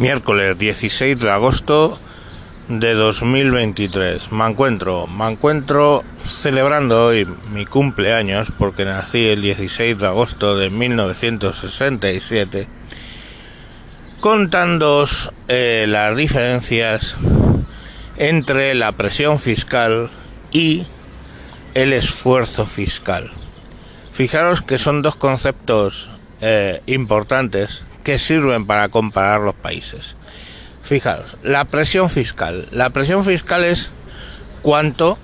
miércoles 0.00 0.56
16 0.56 1.20
de 1.20 1.30
agosto 1.30 1.98
de 2.68 2.94
2023. 2.94 4.32
Me 4.32 4.46
encuentro, 4.46 5.06
me 5.06 5.28
encuentro 5.28 6.02
celebrando 6.26 7.08
hoy 7.08 7.28
mi 7.52 7.66
cumpleaños 7.66 8.50
porque 8.58 8.86
nací 8.86 9.28
el 9.28 9.42
16 9.42 9.98
de 9.98 10.06
agosto 10.06 10.56
de 10.56 10.70
1967, 10.70 12.66
contándoos 14.20 15.34
eh, 15.48 15.84
las 15.86 16.16
diferencias 16.16 17.16
entre 18.16 18.74
la 18.74 18.92
presión 18.92 19.38
fiscal 19.38 20.10
y 20.50 20.86
el 21.74 21.92
esfuerzo 21.92 22.64
fiscal. 22.64 23.30
Fijaros 24.12 24.62
que 24.62 24.78
son 24.78 25.02
dos 25.02 25.16
conceptos 25.16 26.08
eh, 26.40 26.80
importantes 26.86 27.84
que 28.02 28.18
sirven 28.18 28.66
para 28.66 28.88
comparar 28.88 29.40
los 29.40 29.54
países. 29.54 30.16
Fijaros, 30.82 31.36
la 31.42 31.64
presión 31.66 32.10
fiscal. 32.10 32.68
La 32.70 32.90
presión 32.90 33.24
fiscal 33.24 33.64
es 33.64 33.90
cuánto 34.62 35.18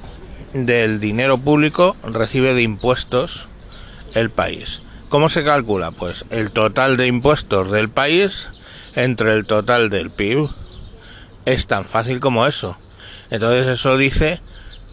del 0.53 1.01
dinero 1.01 1.39
público 1.39 1.97
recibe 2.05 2.55
de 2.55 2.63
impuestos 2.63 3.49
el 4.15 4.31
país. 4.31 4.83
¿Cómo 5.09 5.29
se 5.29 5.45
calcula? 5.45 5.91
Pues 5.91 6.25
el 6.31 6.51
total 6.51 6.97
de 6.97 7.07
impuestos 7.07 7.71
del 7.71 7.89
país 7.89 8.49
entre 8.95 9.33
el 9.33 9.47
total 9.47 9.91
del 9.91 10.11
PIB. 10.11 10.49
Es 11.45 11.67
tan 11.67 11.85
fácil 11.85 12.21
como 12.21 12.47
eso. 12.47 12.77
Entonces 13.31 13.67
eso 13.67 13.97
dice 13.97 14.41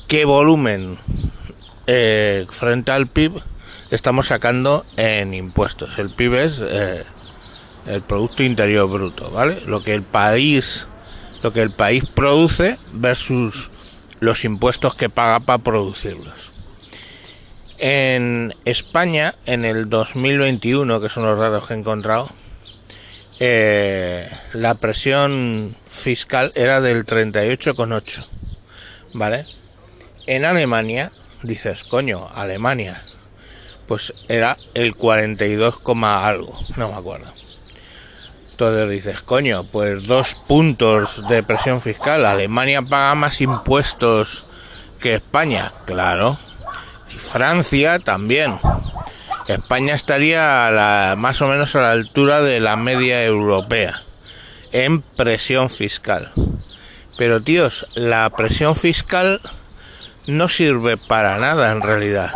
qué 0.08 0.25
volumen 0.25 0.97
eh, 1.88 2.45
frente 2.50 2.91
al 2.91 3.08
PIB 3.08 3.41
estamos 3.91 4.27
sacando 4.27 4.86
en 4.97 5.34
impuestos. 5.34 6.00
El 6.00 6.09
PIB 6.09 6.34
es 6.36 6.61
eh, 6.61 7.03
el 7.88 8.02
Producto 8.02 8.44
Interior 8.44 8.90
Bruto, 8.90 9.32
¿vale? 9.32 9.60
Lo 9.66 9.84
que 9.84 9.94
el 9.94 10.04
país, 10.04 10.88
lo 11.42 11.54
que 11.54 11.62
el 11.62 11.72
país 11.72 12.06
produce 12.06 12.78
versus 12.94 13.72
los 14.20 14.45
impuestos 14.45 14.95
que 14.95 15.09
paga 15.09 15.40
para 15.42 15.64
producirlos. 15.64 16.53
En 17.78 18.56
España, 18.66 19.36
en 19.45 19.66
el 19.66 19.90
2021, 19.90 21.02
que 21.02 21.09
son 21.09 21.23
los 21.23 21.38
datos 21.38 21.67
que 21.67 21.73
he 21.73 21.78
encontrado, 21.78 22.30
eh, 23.40 24.30
la 24.53 24.75
presión 24.75 25.75
fiscal 25.90 26.53
era 26.56 26.80
del 26.80 27.06
38,8, 27.06 28.25
¿vale? 29.14 29.45
En 30.28 30.45
Alemania, 30.45 31.12
dices, 31.42 31.84
coño, 31.84 32.30
Alemania, 32.34 33.03
pues 33.88 34.14
era 34.30 34.56
el 34.73 34.95
42, 34.95 35.81
algo, 36.03 36.58
no 36.78 36.90
me 36.90 36.95
acuerdo. 36.95 37.34
Entonces 38.64 38.89
dices, 38.89 39.22
coño, 39.22 39.66
pues 39.66 40.08
dos 40.08 40.36
puntos 40.47 41.28
de 41.28 41.44
presión 41.44 41.81
fiscal. 41.81 42.25
Alemania 42.25 42.81
paga 42.81 43.14
más 43.14 43.42
impuestos 43.42 44.45
que 45.02 45.16
España, 45.16 45.73
claro. 45.86 46.38
Y 47.14 47.17
Francia 47.19 48.00
también. 48.00 48.59
España 49.47 49.94
estaría 49.94 51.14
más 51.17 51.41
o 51.41 51.50
menos 51.50 51.75
a 51.75 51.81
la 51.81 51.91
altura 51.91 52.41
de 52.41 52.61
la 52.61 52.78
media 52.78 53.23
europea 53.25 54.02
en 54.72 55.02
presión 55.02 55.69
fiscal. 55.69 56.31
Pero 57.17 57.41
tíos, 57.41 57.86
la 57.95 58.30
presión 58.30 58.78
fiscal 58.78 59.41
no 60.25 60.47
sirve 60.47 60.95
para 60.95 61.38
nada 61.38 61.73
en 61.73 61.81
realidad. 61.81 62.31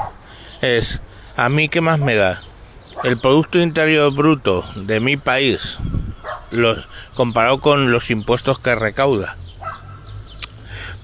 Es, 0.62 1.00
¿a 1.38 1.48
mí 1.48 1.70
qué 1.70 1.80
más 1.80 2.00
me 2.00 2.16
da? 2.16 2.42
El 3.04 3.18
Producto 3.18 3.60
Interior 3.60 4.14
Bruto 4.14 4.70
de 4.76 5.00
mi 5.00 5.16
país 5.16 5.78
los, 6.52 6.88
comparado 7.14 7.60
con 7.60 7.92
los 7.92 8.10
impuestos 8.12 8.60
que 8.60 8.76
recauda. 8.76 9.38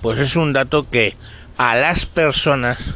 Pues 0.01 0.19
es 0.19 0.35
un 0.35 0.53
dato 0.53 0.89
que 0.89 1.15
a 1.57 1.75
las 1.75 2.05
personas, 2.05 2.95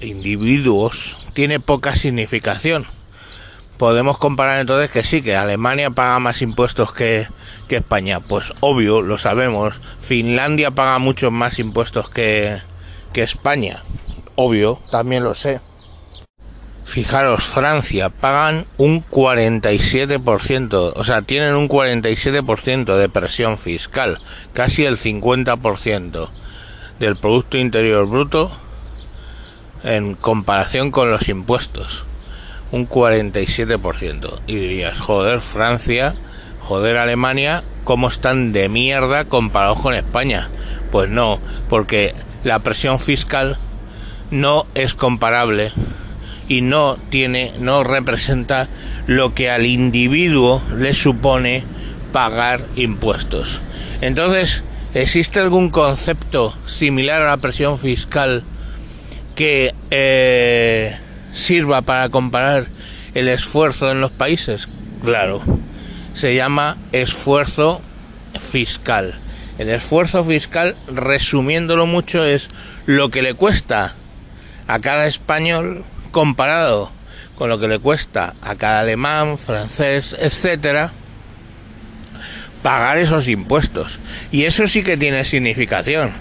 individuos, 0.00 1.16
tiene 1.32 1.60
poca 1.60 1.94
significación. 1.94 2.86
Podemos 3.78 4.18
comparar 4.18 4.60
entonces 4.60 4.90
que 4.90 5.02
sí, 5.02 5.22
que 5.22 5.34
Alemania 5.34 5.90
paga 5.90 6.18
más 6.20 6.42
impuestos 6.42 6.92
que, 6.92 7.26
que 7.68 7.76
España. 7.76 8.20
Pues 8.20 8.52
obvio, 8.60 9.02
lo 9.02 9.18
sabemos. 9.18 9.80
Finlandia 10.00 10.70
paga 10.70 10.98
muchos 10.98 11.32
más 11.32 11.58
impuestos 11.58 12.08
que, 12.08 12.58
que 13.12 13.22
España. 13.22 13.82
Obvio, 14.36 14.80
también 14.90 15.24
lo 15.24 15.34
sé. 15.34 15.60
Fijaros, 16.86 17.44
Francia 17.44 18.10
pagan 18.10 18.66
un 18.76 19.04
47%, 19.04 20.92
o 20.94 21.04
sea, 21.04 21.22
tienen 21.22 21.54
un 21.54 21.68
47% 21.68 22.96
de 22.96 23.08
presión 23.08 23.58
fiscal, 23.58 24.20
casi 24.52 24.84
el 24.84 24.96
50% 24.96 26.28
del 26.98 27.16
Producto 27.16 27.58
Interior 27.58 28.06
Bruto 28.06 28.56
en 29.82 30.14
comparación 30.14 30.90
con 30.90 31.10
los 31.10 31.28
impuestos. 31.28 32.06
Un 32.70 32.88
47%. 32.88 34.40
Y 34.46 34.56
dirías, 34.56 35.00
joder, 35.00 35.40
Francia, 35.40 36.14
joder, 36.60 36.96
Alemania, 36.96 37.62
¿cómo 37.84 38.08
están 38.08 38.52
de 38.52 38.68
mierda 38.68 39.26
comparados 39.26 39.80
con 39.80 39.94
España? 39.94 40.48
Pues 40.90 41.08
no, 41.08 41.38
porque 41.68 42.14
la 42.42 42.58
presión 42.60 42.98
fiscal 42.98 43.58
no 44.30 44.66
es 44.74 44.94
comparable 44.94 45.72
y 46.48 46.60
no 46.60 46.98
tiene, 47.08 47.52
no 47.58 47.84
representa 47.84 48.68
lo 49.06 49.34
que 49.34 49.50
al 49.50 49.66
individuo 49.66 50.62
le 50.76 50.94
supone 50.94 51.64
pagar 52.12 52.64
impuestos. 52.76 53.60
Entonces, 54.00 54.62
¿existe 54.94 55.40
algún 55.40 55.70
concepto 55.70 56.54
similar 56.66 57.22
a 57.22 57.30
la 57.30 57.36
presión 57.38 57.78
fiscal 57.78 58.44
que 59.34 59.74
eh, 59.90 60.96
sirva 61.32 61.82
para 61.82 62.08
comparar 62.08 62.66
el 63.14 63.28
esfuerzo 63.28 63.90
en 63.90 64.00
los 64.00 64.10
países? 64.10 64.68
Claro, 65.02 65.42
se 66.12 66.34
llama 66.34 66.76
esfuerzo 66.92 67.82
fiscal. 68.38 69.18
El 69.58 69.70
esfuerzo 69.70 70.24
fiscal, 70.24 70.76
resumiéndolo 70.88 71.86
mucho, 71.86 72.24
es 72.24 72.50
lo 72.86 73.10
que 73.10 73.22
le 73.22 73.34
cuesta 73.34 73.94
a 74.66 74.78
cada 74.80 75.06
español 75.06 75.84
comparado 76.14 76.92
con 77.34 77.50
lo 77.50 77.58
que 77.58 77.66
le 77.66 77.80
cuesta 77.80 78.36
a 78.40 78.54
cada 78.54 78.80
alemán, 78.80 79.36
francés, 79.36 80.16
etcétera, 80.18 80.92
pagar 82.62 82.96
esos 82.96 83.26
impuestos. 83.26 83.98
Y 84.30 84.44
eso 84.44 84.68
sí 84.68 84.84
que 84.84 84.96
tiene 84.96 85.24
significación. 85.24 86.12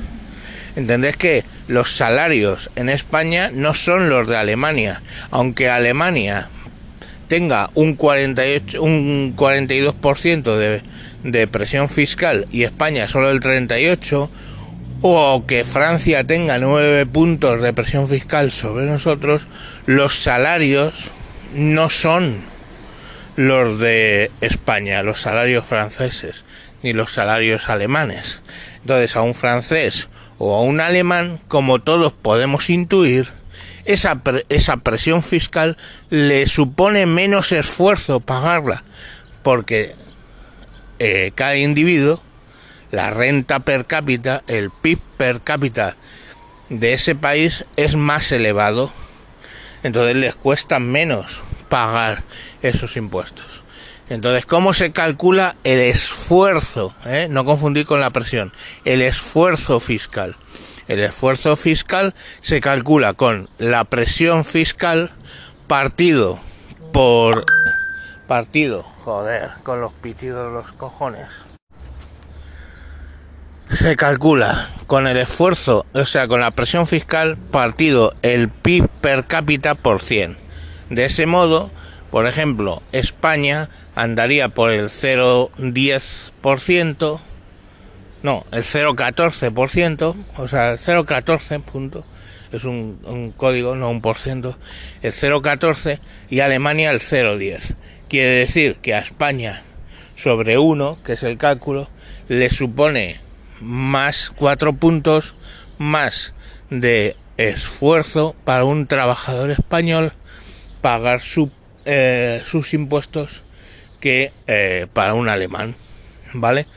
Entendés 0.75 1.15
que 1.15 1.45
los 1.67 1.95
salarios 1.95 2.71
en 2.75 2.89
España 2.89 3.51
no 3.53 3.75
son 3.75 4.09
los 4.09 4.27
de 4.27 4.35
Alemania, 4.35 5.03
aunque 5.29 5.69
Alemania 5.69 6.49
tenga 7.27 7.69
un 7.75 7.95
48 7.95 8.81
un 8.81 9.35
42% 9.35 10.57
de, 10.57 10.81
de 11.23 11.47
presión 11.47 11.87
fiscal 11.87 12.45
y 12.51 12.63
España 12.63 13.07
solo 13.07 13.29
el 13.29 13.39
38 13.39 14.29
o 15.05 15.45
que 15.45 15.65
Francia 15.65 16.23
tenga 16.23 16.57
nueve 16.59 17.05
puntos 17.05 17.61
de 17.61 17.73
presión 17.73 18.07
fiscal 18.07 18.53
sobre 18.53 18.85
nosotros, 18.85 19.47
los 19.85 20.15
salarios 20.15 21.11
no 21.53 21.89
son 21.89 22.37
los 23.35 23.81
de 23.81 24.31
España, 24.39 25.03
los 25.03 25.19
salarios 25.19 25.65
franceses, 25.65 26.45
ni 26.83 26.93
los 26.93 27.11
salarios 27.11 27.67
alemanes. 27.69 28.41
Entonces 28.79 29.17
a 29.17 29.23
un 29.23 29.33
francés 29.33 30.07
o 30.37 30.55
a 30.55 30.61
un 30.61 30.79
alemán, 30.79 31.41
como 31.49 31.79
todos 31.79 32.13
podemos 32.13 32.69
intuir, 32.69 33.27
esa, 33.83 34.21
presión 34.83 35.21
fiscal 35.21 35.75
le 36.11 36.47
supone 36.47 37.07
menos 37.07 37.51
esfuerzo 37.51 38.21
pagarla, 38.21 38.85
porque 39.43 39.93
eh, 40.99 41.33
cada 41.35 41.57
individuo 41.57 42.23
la 42.93 43.09
renta 43.09 43.61
per 43.61 43.87
cápita, 43.87 44.43
el 44.45 44.69
PIB 44.69 44.99
per 45.17 45.41
cápita 45.41 45.95
de 46.69 46.93
ese 46.93 47.15
país 47.15 47.65
es 47.75 47.95
más 47.95 48.31
elevado, 48.31 48.91
entonces 49.81 50.15
les 50.15 50.35
cuesta 50.35 50.77
menos 50.77 51.41
pagar 51.69 52.21
esos 52.61 52.95
impuestos. 52.95 53.63
Entonces, 54.11 54.45
¿cómo 54.45 54.73
se 54.73 54.91
calcula 54.91 55.55
el 55.63 55.79
esfuerzo? 55.79 56.93
Eh? 57.07 57.25
No 57.31 57.45
confundir 57.45 57.87
con 57.87 57.99
la 57.99 58.11
presión. 58.11 58.53
El 58.85 59.01
esfuerzo 59.01 59.79
fiscal. 59.79 60.35
El 60.87 60.99
esfuerzo 60.99 61.55
fiscal 61.55 62.13
se 62.41 62.61
calcula 62.61 63.15
con 63.15 63.49
la 63.57 63.85
presión 63.85 64.45
fiscal 64.45 65.09
partido 65.65 66.39
por 66.91 67.43
partido, 68.27 68.83
joder, 68.83 69.49
con 69.63 69.81
los 69.81 69.93
pitidos 69.93 70.47
de 70.47 70.53
los 70.53 70.73
cojones 70.73 71.52
se 73.75 73.95
calcula 73.95 74.69
con 74.87 75.07
el 75.07 75.17
esfuerzo, 75.17 75.85
o 75.93 76.05
sea, 76.05 76.27
con 76.27 76.41
la 76.41 76.51
presión 76.51 76.87
fiscal 76.87 77.37
partido 77.37 78.13
el 78.21 78.49
PIB 78.49 78.87
per 79.01 79.25
cápita 79.25 79.75
por 79.75 80.01
100. 80.01 80.37
De 80.89 81.05
ese 81.05 81.25
modo, 81.25 81.71
Por 82.13 82.27
ejemplo, 82.27 82.81
España 82.91 83.69
andaría 83.95 84.49
por 84.49 84.69
el 84.69 84.91
0,10%, 84.91 87.19
no, 88.21 88.45
el 88.51 88.61
0,14%, 88.61 90.15
o 90.37 90.47
sea, 90.47 90.73
el 90.73 90.77
0,14 90.77 91.63
punto, 91.63 92.05
es 92.51 92.65
un, 92.65 92.99
un, 93.05 93.31
código, 93.31 93.75
no 93.75 93.89
un 93.89 94.01
por 94.01 94.19
ciento, 94.19 94.59
el 95.01 95.11
0,14 95.11 96.01
y 96.29 96.41
Alemania 96.41 96.91
el 96.91 96.99
0,10. 96.99 97.77
Quiere 98.09 98.29
decir 98.29 98.75
que 98.75 98.93
a 98.93 98.99
España 98.99 99.63
sobre 100.15 100.59
1, 100.59 100.99
que 101.03 101.13
es 101.13 101.23
el 101.23 101.39
cálculo, 101.39 101.89
le 102.27 102.51
supone 102.51 103.21
más 103.63 104.31
4 104.35 104.73
puntos 104.73 105.35
más 105.77 106.33
de 106.69 107.15
esfuerzo 107.37 108.35
para 108.43 108.63
un 108.65 108.87
trabajador 108.87 109.51
español 109.51 110.13
pagar 110.81 111.21
su, 111.21 111.51
eh, 111.85 112.41
sus 112.45 112.73
impuestos 112.73 113.43
que 113.99 114.33
eh, 114.47 114.87
para 114.91 115.13
un 115.13 115.29
alemán, 115.29 115.75
¿vale? 116.33 116.67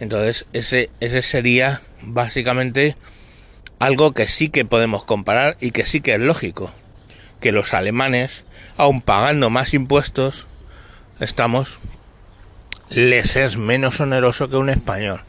Entonces 0.00 0.46
ese, 0.52 0.90
ese 1.00 1.22
sería 1.22 1.80
básicamente 2.02 2.96
algo 3.78 4.12
que 4.12 4.26
sí 4.26 4.48
que 4.48 4.64
podemos 4.64 5.04
comparar 5.04 5.56
y 5.60 5.70
que 5.70 5.86
sí 5.86 6.00
que 6.00 6.14
es 6.14 6.20
lógico, 6.20 6.72
que 7.40 7.52
los 7.52 7.74
alemanes, 7.74 8.44
aun 8.76 9.00
pagando 9.00 9.50
más 9.50 9.74
impuestos, 9.74 10.46
estamos, 11.20 11.80
les 12.90 13.36
es 13.36 13.56
menos 13.56 14.00
oneroso 14.00 14.48
que 14.48 14.56
un 14.56 14.70
español. 14.70 15.22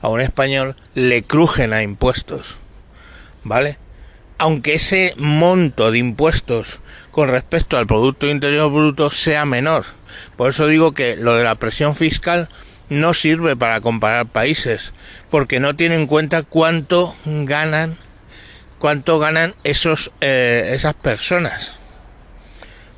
A 0.00 0.08
un 0.08 0.20
español 0.20 0.76
le 0.94 1.22
crujen 1.22 1.72
a 1.72 1.82
impuestos, 1.82 2.56
¿vale? 3.44 3.78
Aunque 4.38 4.74
ese 4.74 5.14
monto 5.18 5.90
de 5.90 5.98
impuestos 5.98 6.80
con 7.10 7.28
respecto 7.28 7.76
al 7.76 7.86
Producto 7.86 8.26
Interior 8.26 8.72
Bruto 8.72 9.10
sea 9.10 9.44
menor. 9.44 9.84
Por 10.36 10.50
eso 10.50 10.66
digo 10.66 10.92
que 10.92 11.16
lo 11.16 11.36
de 11.36 11.44
la 11.44 11.56
presión 11.56 11.94
fiscal 11.94 12.48
no 12.88 13.14
sirve 13.14 13.56
para 13.56 13.80
comparar 13.80 14.26
países, 14.26 14.92
porque 15.30 15.60
no 15.60 15.76
tiene 15.76 15.94
en 15.94 16.06
cuenta 16.06 16.42
cuánto 16.42 17.14
ganan, 17.24 17.96
cuánto 18.78 19.18
ganan 19.18 19.54
esos, 19.64 20.10
eh, 20.20 20.72
esas 20.74 20.94
personas, 20.94 21.72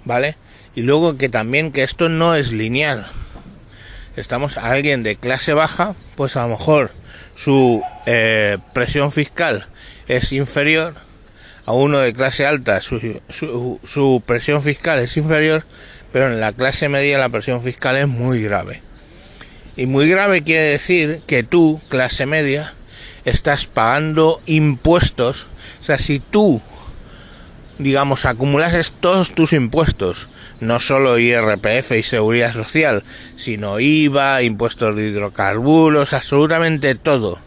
¿vale? 0.04 0.36
Y 0.74 0.82
luego 0.82 1.18
que 1.18 1.28
también 1.28 1.72
que 1.72 1.82
esto 1.82 2.08
no 2.08 2.34
es 2.34 2.52
lineal. 2.52 3.06
Estamos 4.16 4.58
a 4.58 4.70
alguien 4.70 5.02
de 5.02 5.16
clase 5.16 5.54
baja, 5.54 5.94
pues 6.16 6.36
a 6.36 6.42
lo 6.42 6.48
mejor 6.48 6.92
su 7.34 7.82
eh, 8.06 8.58
presión 8.74 9.10
fiscal 9.12 9.66
es 10.06 10.32
inferior 10.32 10.94
a 11.64 11.72
uno 11.72 11.98
de 11.98 12.12
clase 12.12 12.44
alta, 12.44 12.82
su, 12.82 13.20
su, 13.28 13.80
su 13.84 14.22
presión 14.26 14.62
fiscal 14.62 14.98
es 14.98 15.16
inferior, 15.16 15.64
pero 16.12 16.26
en 16.26 16.40
la 16.40 16.52
clase 16.52 16.88
media 16.88 17.18
la 17.18 17.28
presión 17.28 17.62
fiscal 17.62 17.96
es 17.96 18.08
muy 18.08 18.42
grave. 18.42 18.82
Y 19.76 19.86
muy 19.86 20.08
grave 20.08 20.42
quiere 20.42 20.64
decir 20.64 21.22
que 21.26 21.42
tú, 21.42 21.80
clase 21.88 22.26
media, 22.26 22.74
estás 23.24 23.66
pagando 23.66 24.42
impuestos. 24.46 25.46
O 25.80 25.84
sea, 25.84 25.98
si 25.98 26.18
tú, 26.18 26.60
digamos, 27.78 28.26
acumulases 28.26 28.92
todos 28.92 29.32
tus 29.32 29.52
impuestos, 29.52 30.28
no 30.62 30.78
solo 30.78 31.18
IRPF 31.18 31.90
y 31.98 32.04
seguridad 32.04 32.52
social, 32.52 33.02
sino 33.34 33.80
IVA, 33.80 34.42
impuestos 34.42 34.94
de 34.94 35.08
hidrocarburos, 35.08 36.12
absolutamente 36.12 36.94
todo, 36.94 37.40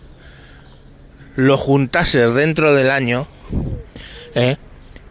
lo 1.38 1.58
juntases 1.58 2.34
dentro 2.34 2.74
del 2.74 2.90
año, 2.90 3.26
¿eh? 4.36 4.58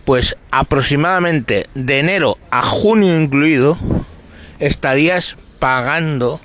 pues 0.04 0.36
aproximadamente 0.50 1.66
de 1.74 1.98
enero 1.98 2.36
a 2.50 2.60
junio 2.60 3.18
incluido, 3.18 3.78
estarías 4.58 5.38
pagando 5.58 6.42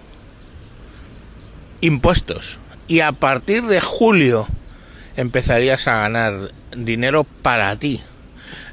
impuestos. 1.81 2.59
Y 2.87 3.01
a 3.01 3.11
partir 3.11 3.63
de 3.63 3.81
julio 3.81 4.47
empezarías 5.17 5.89
a 5.89 5.97
ganar 5.97 6.53
dinero 6.73 7.25
para 7.25 7.75
ti. 7.75 8.01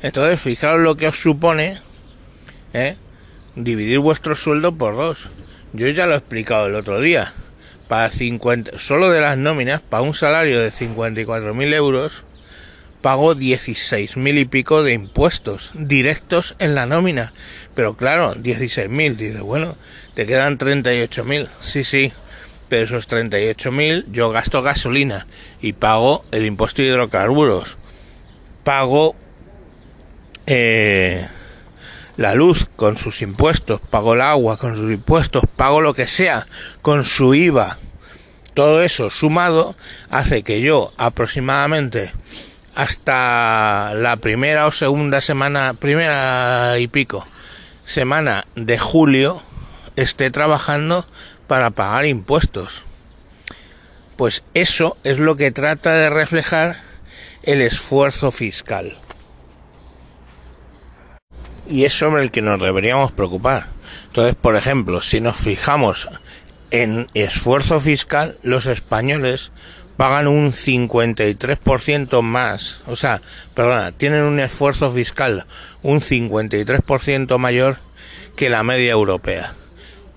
Entonces, 0.03 0.41
fijaos 0.41 0.79
lo 0.79 0.97
que 0.97 1.09
os 1.09 1.21
supone 1.21 1.81
¿eh? 2.77 2.97
dividir 3.57 3.99
vuestro 3.99 4.35
sueldo 4.35 4.77
por 4.77 4.97
dos. 4.97 5.31
Yo 5.73 5.89
ya 5.89 6.07
lo 6.07 6.15
he 6.15 6.19
explicado 6.19 6.67
el 6.67 6.75
otro 6.75 7.01
día. 7.01 7.33
Para 7.89 8.11
50, 8.11 8.79
solo 8.79 9.11
de 9.11 9.21
las 9.21 9.39
nóminas, 9.39 9.81
para 9.81 10.03
un 10.03 10.13
salario 10.13 10.61
de 10.61 10.71
54.000 10.71 11.75
euros, 11.75 12.25
pago 13.01 13.35
16.000 13.37 14.41
y 14.41 14.45
pico 14.45 14.83
de 14.83 14.93
impuestos 14.93 15.71
directos 15.75 16.57
en 16.59 16.75
la 16.75 16.87
nómina. 16.87 17.33
Pero 17.75 17.97
claro, 17.97 18.35
16.000, 18.35 19.17
dice, 19.17 19.41
bueno, 19.41 19.77
te 20.15 20.27
quedan 20.27 20.59
38.000. 20.59 21.49
Sí, 21.61 21.85
sí, 21.85 22.13
pero 22.69 22.85
esos 22.85 23.09
38.000 23.09 24.07
yo 24.11 24.31
gasto 24.31 24.63
gasolina 24.63 25.29
y 25.61 25.75
pago 25.75 26.25
el 26.33 26.45
impuesto 26.45 26.83
de 26.83 26.89
hidrocarburos, 26.89 27.79
pago 28.65 29.15
eh, 30.47 31.25
la 32.17 32.35
luz 32.35 32.69
con 32.77 32.97
sus 32.97 33.23
impuestos, 33.23 33.81
pago 33.81 34.15
el 34.15 34.21
agua 34.21 34.57
con 34.57 34.77
sus 34.77 34.93
impuestos, 34.93 35.45
pago 35.57 35.81
lo 35.81 35.95
que 35.95 36.07
sea 36.07 36.47
con 36.83 37.05
su 37.05 37.35
IVA. 37.35 37.79
Todo 38.55 38.83
eso 38.83 39.11
sumado 39.11 39.77
hace 40.11 40.43
que 40.43 40.61
yo 40.61 40.93
aproximadamente 40.97 42.13
hasta 42.75 43.93
la 43.95 44.17
primera 44.17 44.67
o 44.67 44.73
segunda 44.73 45.21
semana, 45.21 45.75
primera 45.75 46.79
y 46.79 46.89
pico, 46.89 47.27
semana 47.85 48.47
de 48.55 48.79
julio, 48.79 49.43
esté 49.97 50.31
trabajando 50.31 51.07
para 51.47 51.71
pagar 51.71 52.07
impuestos. 52.07 52.83
Pues 54.17 54.43
eso 54.55 54.97
es 55.05 55.19
lo 55.19 55.37
que 55.37 55.51
trata 55.51 55.95
de 55.95 56.11
reflejar 56.11 56.77
el 57.43 57.61
esfuerzo 57.61 58.31
fiscal. 58.31 58.99
Y 61.69 61.85
es 61.85 61.93
sobre 61.93 62.23
el 62.23 62.31
que 62.31 62.43
nos 62.43 62.61
deberíamos 62.61 63.13
preocupar. 63.13 63.69
Entonces, 64.07 64.35
por 64.35 64.57
ejemplo, 64.57 65.03
si 65.03 65.21
nos 65.21 65.37
fijamos 65.37 66.09
en 66.71 67.09
esfuerzo 67.15 67.81
fiscal, 67.81 68.39
los 68.43 68.67
españoles 68.67 69.53
pagan 69.97 70.29
un 70.29 70.53
53% 70.53 72.21
más, 72.23 72.81
o 72.87 72.97
sea, 72.97 73.23
perdona, 73.55 73.93
tienen 73.93 74.23
un 74.23 74.41
esfuerzo 74.41 74.93
fiscal 74.93 75.47
un 75.83 76.01
53% 76.01 77.39
mayor 77.39 77.79
que 78.37 78.51
la 78.51 78.63
media 78.63 78.93
europea. 78.93 79.55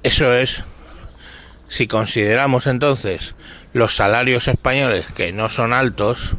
Eso 0.03 0.33
es 0.33 0.63
si 1.67 1.87
consideramos 1.87 2.65
entonces 2.65 3.35
los 3.71 3.95
salarios 3.95 4.47
españoles 4.47 5.05
que 5.15 5.31
no 5.31 5.47
son 5.47 5.73
altos, 5.73 6.35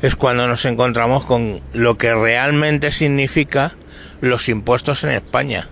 es 0.00 0.14
cuando 0.14 0.46
nos 0.46 0.64
encontramos 0.64 1.24
con 1.24 1.60
lo 1.72 1.98
que 1.98 2.14
realmente 2.14 2.92
significa 2.92 3.74
los 4.20 4.48
impuestos 4.48 5.04
en 5.04 5.10
España. 5.10 5.68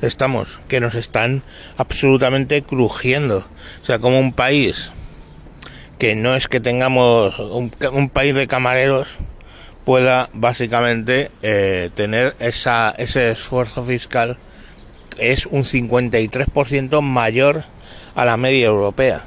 Estamos, 0.00 0.60
que 0.68 0.80
nos 0.80 0.94
están 0.94 1.42
absolutamente 1.76 2.62
crujiendo. 2.62 3.38
O 3.38 3.84
sea, 3.84 3.98
como 3.98 4.20
un 4.20 4.32
país 4.32 4.92
que 5.98 6.14
no 6.14 6.36
es 6.36 6.46
que 6.46 6.60
tengamos 6.60 7.38
un, 7.38 7.70
país 8.10 8.34
de 8.34 8.46
camareros 8.46 9.18
pueda 9.84 10.28
básicamente 10.32 11.30
eh, 11.42 11.90
tener 11.94 12.36
esa, 12.38 12.94
ese 12.96 13.32
esfuerzo 13.32 13.84
fiscal 13.84 14.38
es 15.18 15.46
un 15.46 15.64
53% 15.64 17.00
mayor 17.02 17.64
a 18.14 18.24
la 18.24 18.36
media 18.36 18.66
europea. 18.66 19.24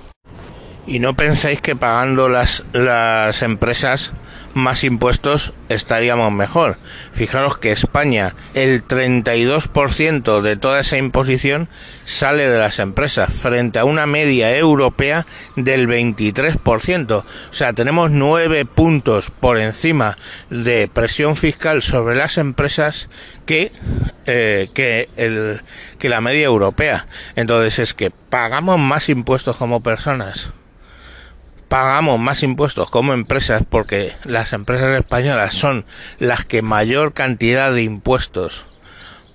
Y 0.87 0.99
no 0.99 1.15
pensáis 1.15 1.61
que 1.61 1.75
pagando 1.75 2.29
las, 2.29 2.63
las 2.73 3.41
empresas 3.41 4.13
más 4.53 4.83
impuestos 4.83 5.53
estaríamos 5.69 6.31
mejor. 6.31 6.77
Fijaros 7.11 7.57
que 7.57 7.71
España, 7.71 8.35
el 8.53 8.85
32% 8.85 10.41
de 10.41 10.55
toda 10.55 10.79
esa 10.79 10.97
imposición 10.97 11.69
sale 12.03 12.49
de 12.49 12.59
las 12.59 12.79
empresas, 12.79 13.33
frente 13.33 13.79
a 13.79 13.85
una 13.85 14.05
media 14.05 14.55
europea 14.55 15.25
del 15.55 15.87
23%. 15.87 17.11
O 17.11 17.25
sea, 17.53 17.73
tenemos 17.73 18.11
nueve 18.11 18.65
puntos 18.65 19.31
por 19.31 19.57
encima 19.57 20.17
de 20.49 20.87
presión 20.87 21.35
fiscal 21.35 21.81
sobre 21.81 22.15
las 22.15 22.37
empresas 22.37 23.09
que, 23.45 23.71
eh, 24.25 24.69
que, 24.73 25.09
el, 25.17 25.61
que 25.99 26.09
la 26.09 26.21
media 26.21 26.45
europea. 26.45 27.07
Entonces 27.35 27.79
es 27.79 27.93
que 27.93 28.11
pagamos 28.11 28.79
más 28.79 29.09
impuestos 29.09 29.57
como 29.57 29.81
personas 29.81 30.51
pagamos 31.71 32.19
más 32.19 32.43
impuestos 32.43 32.89
como 32.89 33.13
empresas 33.13 33.63
porque 33.67 34.11
las 34.25 34.51
empresas 34.51 34.93
españolas 34.99 35.53
son 35.53 35.85
las 36.19 36.43
que 36.43 36.61
mayor 36.61 37.13
cantidad 37.13 37.71
de 37.71 37.83
impuestos 37.83 38.65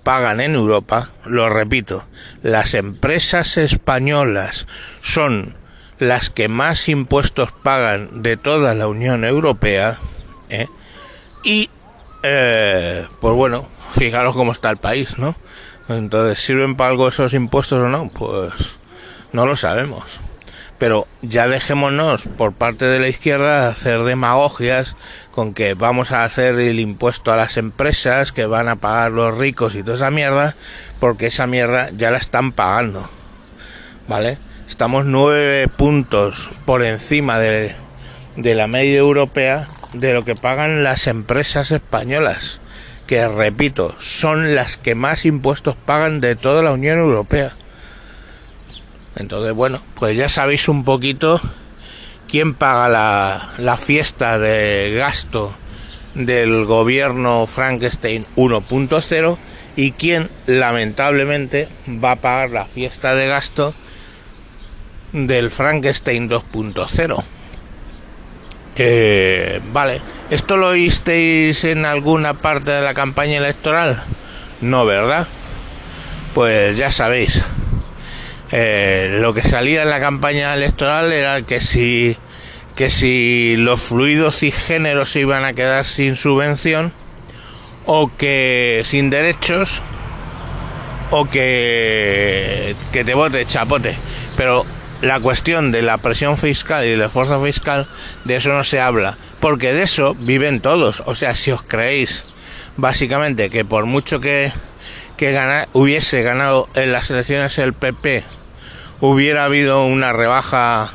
pagan 0.03 0.43
en 0.43 0.55
Europa, 0.55 1.13
lo 1.25 1.49
repito, 1.49 2.05
las 2.43 2.75
empresas 2.75 3.57
españolas 3.57 4.67
son 5.01 5.57
las 5.99 6.29
que 6.29 6.49
más 6.49 6.91
impuestos 6.91 7.53
pagan 7.53 8.23
de 8.23 8.37
toda 8.37 8.75
la 8.75 8.87
Unión 8.87 9.25
Europea 9.25 9.97
¿eh? 10.51 10.69
y 11.43 11.71
eh, 12.23 13.07
pues 13.19 13.35
bueno, 13.35 13.67
fijaros 13.93 14.37
cómo 14.37 14.53
está 14.53 14.69
el 14.69 14.77
país, 14.77 15.17
¿no? 15.17 15.37
Entonces, 15.89 16.39
¿sirven 16.39 16.77
para 16.77 16.91
algo 16.91 17.09
esos 17.09 17.33
impuestos 17.33 17.83
o 17.83 17.89
no? 17.89 18.11
Pues 18.11 18.79
no 19.33 19.47
lo 19.47 19.57
sabemos. 19.57 20.21
Pero 20.79 21.07
ya 21.23 21.49
dejémonos 21.49 22.25
por 22.37 22.53
parte 22.53 22.85
de 22.85 23.01
la 23.01 23.09
izquierda 23.09 23.69
hacer 23.69 24.03
demagogias 24.03 24.97
con 25.31 25.55
que 25.55 25.75
vamos 25.75 26.13
a 26.13 26.25
hacer 26.25 26.59
el 26.59 26.81
impuesto 26.81 27.33
a 27.33 27.37
las 27.37 27.57
empresas, 27.57 28.33
que 28.33 28.47
van 28.47 28.69
a 28.69 28.77
pagar 28.77 29.13
los 29.13 29.37
ricos 29.37 29.75
y 29.75 29.83
toda 29.83 29.97
esa 29.97 30.11
mierda, 30.11 30.55
porque 31.01 31.27
esa 31.27 31.47
mierda 31.47 31.91
ya 31.97 32.11
la 32.11 32.19
están 32.19 32.53
pagando. 32.53 33.09
¿Vale? 34.09 34.39
Estamos 34.69 35.05
nueve 35.05 35.69
puntos 35.69 36.51
por 36.65 36.83
encima 36.83 37.39
de, 37.39 37.75
de 38.37 38.55
la 38.55 38.67
media 38.67 38.99
europea 38.99 39.69
de 39.93 40.13
lo 40.13 40.25
que 40.25 40.35
pagan 40.35 40.85
las 40.85 41.07
empresas 41.07 41.71
españolas, 41.71 42.61
que 43.07 43.27
repito, 43.29 43.95
son 44.01 44.55
las 44.55 44.77
que 44.77 44.95
más 44.95 45.25
impuestos 45.25 45.77
pagan 45.77 46.21
de 46.21 46.37
toda 46.37 46.63
la 46.63 46.73
Unión 46.73 46.99
Europea. 46.99 47.53
Entonces, 49.17 49.53
bueno, 49.55 49.83
pues 49.95 50.17
ya 50.17 50.29
sabéis 50.29 50.69
un 50.69 50.85
poquito 50.85 51.41
quién 52.29 52.55
paga 52.55 52.89
la, 52.89 53.51
la 53.59 53.77
fiesta 53.77 54.39
de 54.39 54.95
gasto 54.97 55.55
del 56.15 56.65
gobierno 56.65 57.47
Frankenstein 57.47 58.27
1.0 58.37 59.37
y 59.77 59.93
quién 59.93 60.31
lamentablemente 60.47 61.69
va 61.87 62.13
a 62.13 62.17
pagar 62.17 62.51
la 62.51 62.65
fiesta 62.65 63.15
de 63.15 63.29
gasto 63.29 63.75
del 65.13 65.51
Frankenstein 65.51 66.29
2.0. 66.29 67.25
Que, 68.75 69.63
vale, 69.73 70.01
¿esto 70.31 70.57
lo 70.57 70.69
oísteis 70.69 71.65
en 71.65 71.87
alguna 71.87 72.35
parte 72.35 72.73
de 72.73 72.83
la 72.83 72.95
campaña 72.95 73.39
electoral? 73.39 74.03
No, 74.61 74.85
¿verdad? 74.85 75.27
Pues 76.35 76.77
ya 76.77 76.91
sabéis, 76.91 77.43
eh, 78.51 79.19
lo 79.21 79.35
que 79.35 79.43
salía 79.43 79.83
en 79.83 79.91
la 79.91 80.01
campaña 80.01 80.55
electoral 80.55 81.13
era 81.13 81.43
que 81.43 81.61
si, 81.61 82.17
que 82.75 82.91
si 82.91 83.57
los 83.57 83.81
fluidos 83.81 84.39
cisgéneros 84.39 85.11
se 85.11 85.21
iban 85.21 85.45
a 85.45 85.53
quedar 85.53 85.85
sin 85.85 86.17
subvención, 86.17 86.93
o 87.87 88.11
que 88.17 88.83
sin 88.85 89.11
derechos, 89.11 89.83
o 91.11 91.29
que, 91.29 92.75
que 92.93 93.05
te 93.05 93.15
vote 93.15 93.47
chapote. 93.47 93.97
Pero 94.37 94.67
la 95.01 95.21
cuestión 95.21 95.73
de 95.73 95.83
la 95.83 95.99
presión 95.99 96.37
fiscal 96.37 96.85
y 96.85 96.91
el 96.91 97.03
esfuerzo 97.03 97.43
fiscal, 97.43 97.87
de 98.25 98.37
eso 98.37 98.53
no 98.53 98.65
se 98.65 98.81
habla, 98.81 99.17
porque 99.41 99.73
de 99.73 99.83
eso 99.83 100.15
viven 100.15 100.61
todos. 100.61 101.03
O 101.07 101.15
sea, 101.15 101.35
si 101.35 101.51
os 101.51 101.63
creéis 101.63 102.25
básicamente 102.77 103.51
que 103.51 103.65
por 103.65 103.87
mucho 103.87 104.21
que, 104.21 104.53
que 105.17 105.65
hubiese 105.73 106.23
ganado 106.23 106.69
en 106.75 106.93
las 106.93 107.11
elecciones 107.11 107.59
el 107.59 107.73
PP, 107.73 108.25
hubiera 109.01 109.45
habido 109.45 109.87
una 109.87 110.13
rebaja 110.13 110.91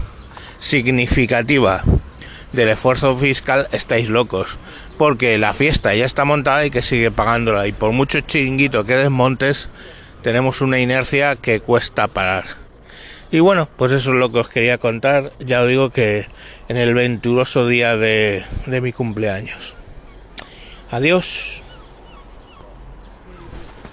significativa 0.57 1.83
del 2.51 2.69
esfuerzo 2.69 3.17
fiscal, 3.17 3.67
estáis 3.71 4.09
locos. 4.09 4.57
Porque 4.97 5.37
la 5.37 5.53
fiesta 5.53 5.95
ya 5.95 6.05
está 6.05 6.25
montada 6.25 6.65
y 6.65 6.71
que 6.71 6.81
sigue 6.81 7.11
pagándola. 7.11 7.67
Y 7.67 7.71
por 7.71 7.91
mucho 7.91 8.21
chiringuito 8.21 8.85
que 8.85 8.95
desmontes, 8.95 9.69
tenemos 10.21 10.61
una 10.61 10.79
inercia 10.79 11.35
que 11.35 11.59
cuesta 11.59 12.07
parar. 12.07 12.43
Y 13.31 13.39
bueno, 13.39 13.67
pues 13.77 13.93
eso 13.93 14.11
es 14.11 14.17
lo 14.17 14.31
que 14.31 14.39
os 14.39 14.49
quería 14.49 14.77
contar. 14.77 15.31
Ya 15.39 15.61
os 15.61 15.69
digo 15.69 15.89
que 15.89 16.27
en 16.67 16.77
el 16.77 16.93
venturoso 16.93 17.65
día 17.65 17.97
de, 17.97 18.43
de 18.65 18.81
mi 18.81 18.91
cumpleaños. 18.91 19.73
Adiós. 20.91 21.60